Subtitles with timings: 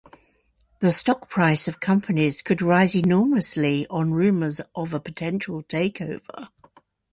[0.79, 6.47] The stock price of companies could rise enormously on rumors of a potential takeover.